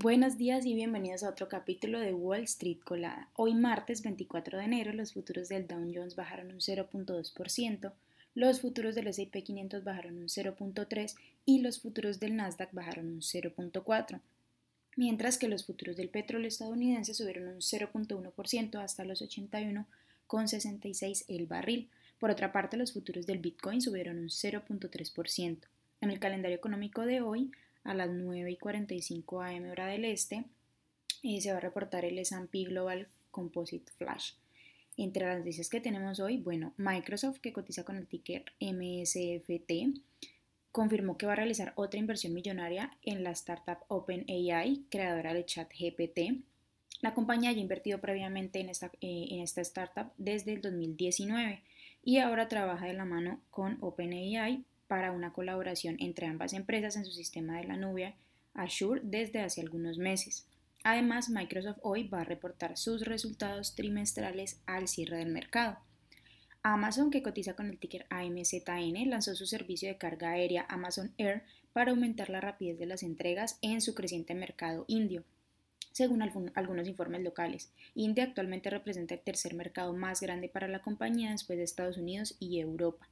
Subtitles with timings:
[0.00, 3.30] Buenos días y bienvenidos a otro capítulo de Wall Street Colada.
[3.34, 7.92] Hoy martes 24 de enero los futuros del Dow Jones bajaron un 0.2%,
[8.36, 13.22] los futuros del S&P 500 bajaron un 0.3% y los futuros del Nasdaq bajaron un
[13.22, 14.20] 0.4%,
[14.94, 21.90] mientras que los futuros del petróleo estadounidense subieron un 0.1% hasta los 81,66 el barril.
[22.20, 25.58] Por otra parte, los futuros del Bitcoin subieron un 0.3%.
[26.00, 27.50] En el calendario económico de hoy,
[27.84, 30.44] a las 9 y 45 am hora del este,
[31.22, 34.32] eh, se va a reportar el S&P Global Composite Flash.
[34.96, 40.00] Entre las noticias que tenemos hoy, bueno, Microsoft, que cotiza con el ticker MSFT,
[40.72, 46.44] confirmó que va a realizar otra inversión millonaria en la startup OpenAI, creadora de ChatGPT.
[47.00, 51.62] La compañía ya ha invertido previamente en esta, eh, en esta startup desde el 2019
[52.02, 57.04] y ahora trabaja de la mano con OpenAI para una colaboración entre ambas empresas en
[57.04, 58.14] su sistema de la nube
[58.54, 60.46] Azure desde hace algunos meses.
[60.82, 65.78] Además, Microsoft hoy va a reportar sus resultados trimestrales al cierre del mercado.
[66.62, 71.44] Amazon, que cotiza con el ticker AMZN, lanzó su servicio de carga aérea Amazon Air
[71.72, 75.24] para aumentar la rapidez de las entregas en su creciente mercado indio.
[75.92, 81.30] Según algunos informes locales, India actualmente representa el tercer mercado más grande para la compañía
[81.30, 83.08] después de Estados Unidos y Europa.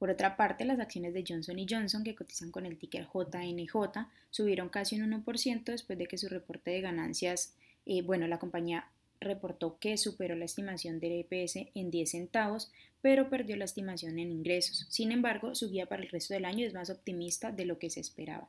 [0.00, 4.70] Por otra parte, las acciones de Johnson Johnson, que cotizan con el ticker JNJ, subieron
[4.70, 8.88] casi un 1% después de que su reporte de ganancias, eh, bueno, la compañía
[9.20, 14.32] reportó que superó la estimación del EPS en 10 centavos, pero perdió la estimación en
[14.32, 14.86] ingresos.
[14.88, 17.90] Sin embargo, su guía para el resto del año es más optimista de lo que
[17.90, 18.48] se esperaba.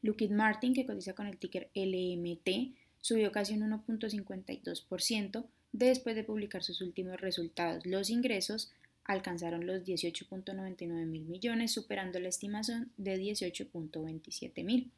[0.00, 6.62] Lockheed Martin, que cotiza con el ticker LMT, subió casi un 1.52% después de publicar
[6.62, 7.84] sus últimos resultados.
[7.84, 8.72] Los ingresos
[9.04, 14.90] alcanzaron los 18.99 mil millones, superando la estimación de 18.27 mil.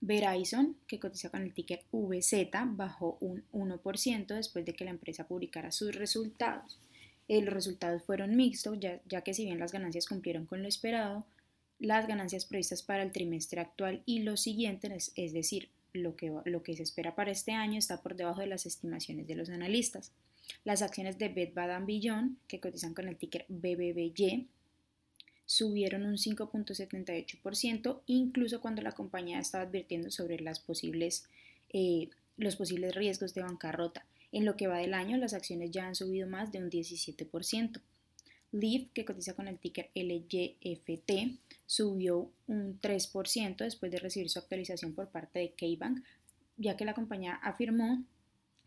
[0.00, 5.26] Verizon, que cotiza con el ticker VZ, bajó un 1% después de que la empresa
[5.26, 6.78] publicara sus resultados.
[7.26, 11.26] Eh, los resultados fueron mixtos, ya, que si bien las ganancias cumplieron con lo esperado,
[11.78, 16.82] las ganancias previstas para el trimestre actual y los siguientes, es decir, lo que se
[16.82, 20.12] espera para este año, está por debajo de las estimaciones de los analistas.
[20.64, 24.48] Las acciones de Bed Bath Beyond, que cotizan con el ticker BBBY,
[25.46, 31.26] subieron un 5.78%, incluso cuando la compañía estaba advirtiendo sobre las posibles,
[31.72, 34.04] eh, los posibles riesgos de bancarrota.
[34.30, 37.80] En lo que va del año, las acciones ya han subido más de un 17%.
[38.52, 44.94] Leaf, que cotiza con el ticker LYFT, subió un 3% después de recibir su actualización
[44.94, 46.02] por parte de KBank,
[46.56, 48.04] ya que la compañía afirmó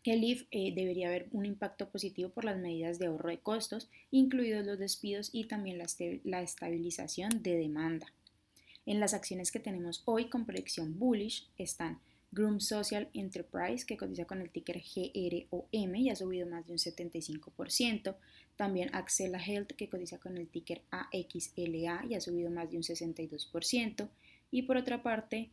[0.04, 3.88] el IF eh, debería haber un impacto positivo por las medidas de ahorro de costos,
[4.10, 5.86] incluidos los despidos y también la,
[6.24, 8.12] la estabilización de demanda.
[8.84, 12.00] En las acciones que tenemos hoy con proyección bullish están
[12.32, 16.78] Groom Social Enterprise, que cotiza con el ticker GROM y ha subido más de un
[16.78, 18.16] 75%.
[18.56, 22.82] También Axela Health, que cotiza con el ticker AXLA y ha subido más de un
[22.82, 24.08] 62%.
[24.50, 25.50] Y por otra parte,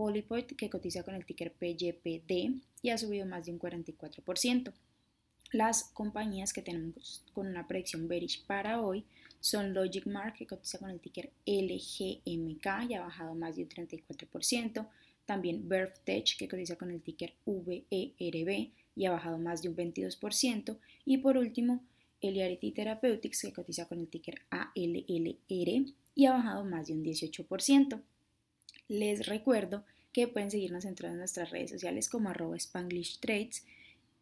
[0.00, 4.72] Polypoint, que cotiza con el ticker PYPD y ha subido más de un 44%.
[5.52, 9.04] Las compañías que tenemos con una predicción bearish para hoy
[9.40, 13.68] son Logic Mark, que cotiza con el ticker LGMK y ha bajado más de un
[13.68, 14.88] 34%.
[15.26, 15.68] También
[16.04, 20.78] Tech, que cotiza con el ticker VERB y ha bajado más de un 22%.
[21.04, 21.84] Y por último,
[22.22, 28.00] Eliarity Therapeutics, que cotiza con el ticker ALLR y ha bajado más de un 18%.
[28.90, 33.64] Les recuerdo que pueden seguirnos en todas nuestras redes sociales como arroba Spanglish Trades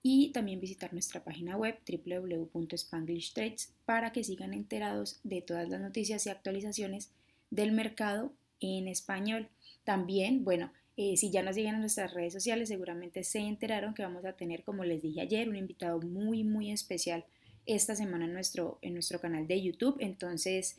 [0.03, 6.27] y también visitar nuestra página web www.spanglishtrades para que sigan enterados de todas las noticias
[6.27, 7.11] y actualizaciones
[7.51, 8.31] del mercado
[8.61, 9.49] en español.
[9.85, 14.03] También, bueno, eh, si ya nos siguen en nuestras redes sociales, seguramente se enteraron que
[14.03, 17.25] vamos a tener, como les dije ayer, un invitado muy, muy especial
[17.65, 19.97] esta semana en nuestro, en nuestro canal de YouTube.
[19.99, 20.77] Entonces,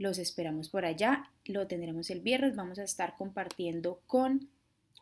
[0.00, 1.30] los esperamos por allá.
[1.44, 2.56] Lo tendremos el viernes.
[2.56, 4.48] Vamos a estar compartiendo con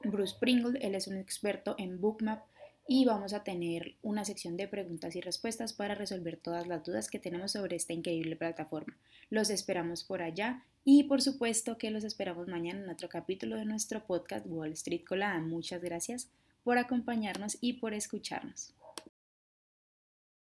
[0.02, 0.80] Bruce Pringle.
[0.82, 2.42] Él es un experto en Bookmap
[2.88, 7.08] y vamos a tener una sección de preguntas y respuestas para resolver todas las dudas
[7.08, 8.96] que tenemos sobre esta increíble plataforma.
[9.30, 13.66] Los esperamos por allá y por supuesto que los esperamos mañana en otro capítulo de
[13.66, 15.38] nuestro podcast Wall Street Colada.
[15.38, 16.28] Muchas gracias
[16.64, 18.74] por acompañarnos y por escucharnos.